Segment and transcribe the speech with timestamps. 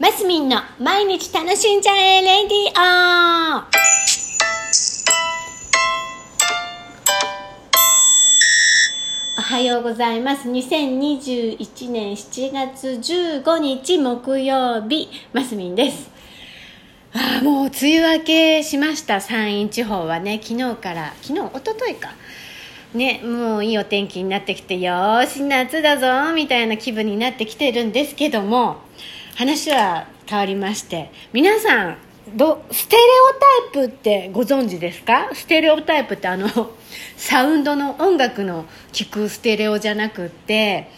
[0.00, 3.62] マスミンの毎日楽しんじゃえレディオ
[9.38, 10.48] おはようございます。
[10.48, 16.10] 2021年7月15日木曜日、マスミンです。
[17.12, 22.10] ああ、もう梅雨明けしました、山陰地方はね、昨日から、昨日、一昨日か。
[22.94, 28.78] ね、もういいお天気になってきて、よーし、夏だぞ、みたいな気分になってきてるんですけども、
[29.34, 31.96] 話は変わりまして、皆さん、
[32.36, 33.02] どステレ
[33.72, 35.30] オタイプってご存知ですか？
[35.34, 36.48] ステレオタイプってあの
[37.16, 40.88] サウンドの音楽の聴くステレオじゃなくって、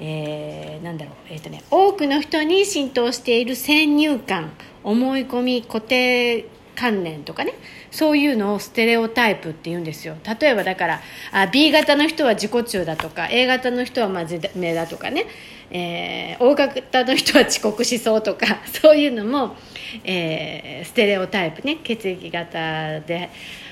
[0.00, 4.50] えーなんだろう、えーとね、多くの人に浸透している先入観
[4.82, 7.54] 思い込み固定観念とかね。
[7.90, 10.16] そういうのをステレオタイプって言うんですよ。
[10.40, 11.00] 例えばだから
[11.32, 15.26] あ B 型の人は自己中だとか A 型の人は真面目だとかね、
[15.70, 19.56] えー O 型の人は遅刻しそうとか そういうのも、
[20.04, 21.78] えーステレオタイプね。
[21.84, 23.30] 血液型で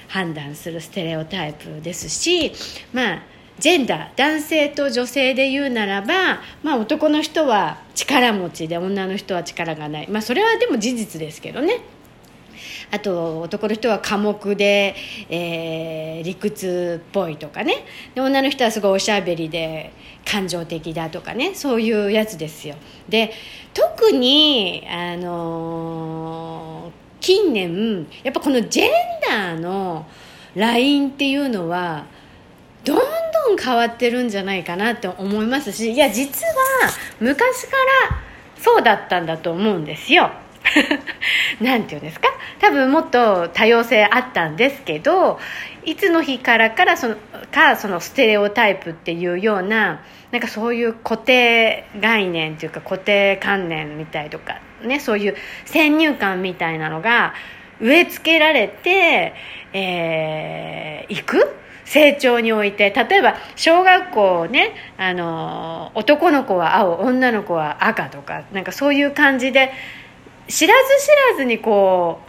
[0.08, 2.52] 判断するステレオタイプですし
[2.92, 3.22] まあ
[3.60, 11.80] ジェンダー男性と女性で言うならば、まあ、男の人は力持ちで女の人は力がない、まあ、それはでも事実ですけどね。
[12.92, 14.94] あと男の人は寡黙で、
[15.28, 17.84] えー理屈っぽいとかね。
[18.14, 19.92] で女の人はすごいおしゃべりで
[20.24, 21.54] 感情的だとかね。
[21.54, 22.74] そういうやつですよ。
[23.08, 23.32] で
[23.72, 28.88] 特にあのー近年やっぱこのジェン
[29.28, 30.06] ダーの
[30.54, 32.06] ラインっていうのは
[32.82, 33.02] どんど
[33.54, 37.72] ん変わってるんじゃないかなって思いますしいや実は昔か
[38.10, 38.18] ら
[38.56, 40.30] そうだったんだと思うんですよ。
[41.60, 42.28] なんていうんですか？
[42.60, 45.38] 多分もっと多様性あったんですけど
[45.84, 47.16] いつの日からからその
[47.52, 57.34] かそのステレオタイプっていうようななんかそういう固定概念というか固定観念みたいとかねそういう先入観みたいなのが
[57.80, 59.34] 植え付けられて、
[59.72, 61.56] えー、いく？
[61.84, 62.90] 成長において。
[62.90, 69.72] 例えば小学校ねあの男の子は青女の子は赤とかなんかそういう感じで
[70.50, 72.20] 知らず知らずにこ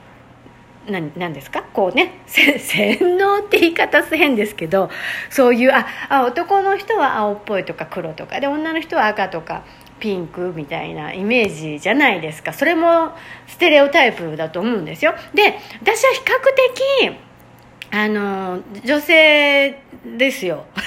[0.87, 1.63] うなんなんですか？
[1.73, 4.89] こうね 洗脳って言い方す変ですけど
[5.29, 9.63] そういうああ男の人は青っぽいとか黒とかで女の人は赤とか
[9.99, 12.53] ピンクみたいなイメージじゃないですか。
[12.53, 13.11] それも
[13.45, 15.13] ステレオタイプだと思うんですよ。
[15.35, 17.17] で私は比較的
[17.93, 19.77] あの女性
[20.17, 20.65] ですよ。
[20.75, 20.81] 比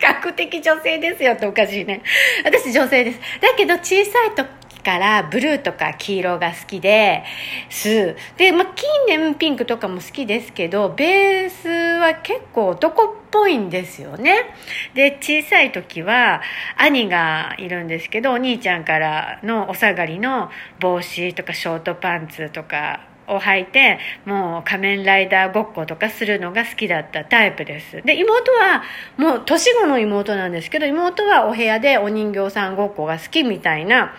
[0.00, 2.00] 較的女性ですよっておかしいね。
[2.44, 3.20] 私女性です。
[3.42, 4.48] だけど小さい時
[4.86, 7.24] からブルーとか黄色が好きで
[7.70, 14.54] すで、まあ、近年ピンクとかも好きですけどベースは結構男っぽいんですよね。
[14.94, 16.40] で小さい時は
[16.76, 28.02] 兄がいるんですけどお兄ちゃんからのお下がりの帽子とかショートパンツとかを履いてもう仮面ライダーごっことかするのが好きだったタイプです。
[28.02, 28.82] で妹は
[29.16, 34.14] もう年子の妹なんですけど妹はお部屋でお人形さんごっこが好きみたいな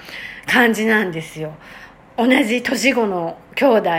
[0.45, 1.53] 感じなんですよ。
[2.17, 3.89] 同じ年子の兄弟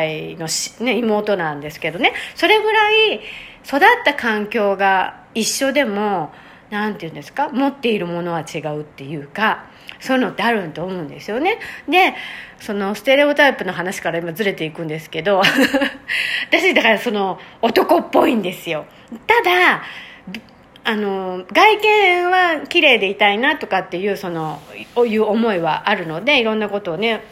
[0.41, 2.13] のし、ね、妹なんですけどね。
[2.35, 3.21] それぐらい
[3.65, 6.33] 育った環境が一緒でも
[6.71, 7.49] 何て言うんですか？
[7.49, 9.65] 持っているものは違うっていうか
[10.01, 11.59] そういうのってあると思うんですよね。
[11.89, 12.15] で
[12.61, 15.41] そのステレオタイプの話から今ずれていくんですけど
[16.51, 18.87] 私だからその男っぽいんですよ。
[19.27, 19.83] ただ
[20.85, 24.61] あの外見は綺麗でいたいなとかっていうその
[25.07, 27.23] いう思いはあるのでいろんなことをね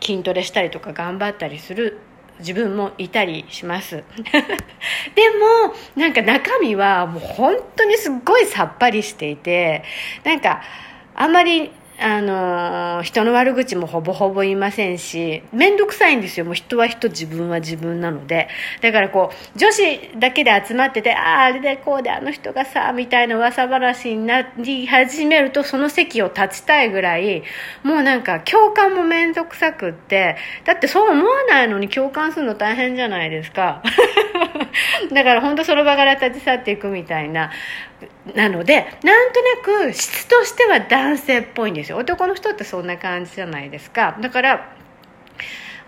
[0.00, 1.98] 筋トレしたりとか頑張ったりする
[2.38, 3.96] 自分もいたりします。
[4.26, 9.84] でもなんか中身はもう本当にすっごいさっぱりしていて
[10.24, 10.62] なんか
[11.14, 16.46] あんまりあの人の悪口もほぼほぼ言いませんし面倒くさいんですよ。
[16.46, 18.48] もう人は人自分は自分なので。
[18.80, 27.42] だからこう女子だけで集まっててあああれでこうであの人がさみたいな噂話になり始めるとその席を立ちたいぐらい
[27.82, 30.36] もうなんか共感も面倒くさくって。
[30.64, 33.82] だってそう思わないのに共感するの大変じゃないですか。
[35.12, 37.50] だから本当その場から立ち去っていくみたいな。
[38.34, 41.98] なのでなんとなく質としては男性っぽいんですよ。
[41.98, 44.16] 男の人ってそんな感じじゃないですか。
[44.20, 44.68] だから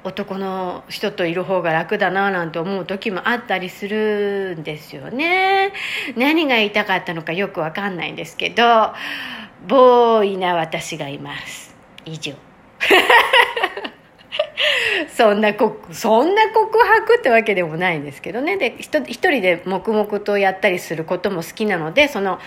[0.05, 5.73] 男の人といる方が楽だななんて思う時もあったりするんですよね。
[6.17, 8.93] 何が言いたかったのかよくわかんないんですけど
[9.67, 11.75] ボーイな私がいます。
[12.05, 12.35] 以上。
[15.09, 18.57] そんなこそんな告白ってわけでもないんですけどね。
[18.57, 22.39] で一人で黙々とやったりすることも好きなのでその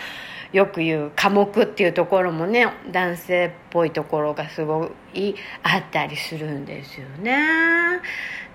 [0.54, 7.38] よく言う科目っていうところもね男性っぽいところがすごいあったりするんですよね。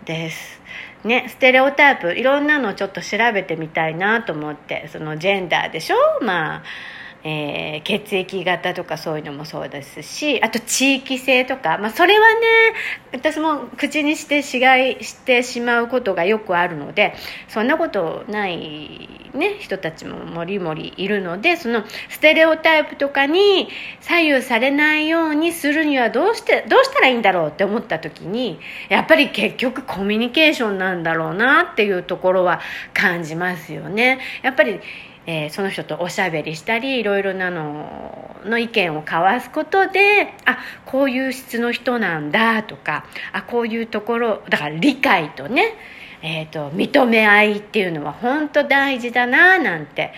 [0.05, 0.61] です。
[1.05, 5.97] ねステレオタイプいろんなのちょっと調べてみたいなと思ってそのジェンダーでしょ？
[6.23, 6.63] まあ
[7.25, 12.41] えー、血液型とかそういうのもそうですしあと地域性とか、まあ、それはね
[13.13, 17.15] 私も口にしてしがいしてしまうことがよくあるので
[17.49, 23.69] そんなことない、ね、人たちももりもりいるのでそのステレオタイプとかに
[24.01, 28.59] 左右されないようにするにはどうしてどうしたらいいんだろうって思った時に
[28.89, 32.61] やっぱり結局コミュニケーションなんだろうなっていうところは
[32.95, 34.19] 感じますよね。
[34.43, 34.81] やっぱり
[35.27, 45.75] えー、その人とおしゃべりしたりいろいろなのの意見を交わすことであこういう質の人なんだとかあこういうところだから理解とね、
[46.23, 50.13] えーと、認め合いっていうのは本当大事だななんて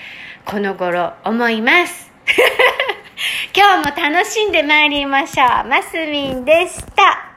[0.45, 2.13] この頃思います。
[3.55, 5.69] 今日も楽しんでまいりましょう。
[5.69, 7.34] マスミンでした。